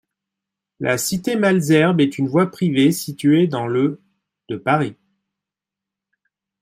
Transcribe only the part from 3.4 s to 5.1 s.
dans le de Paris.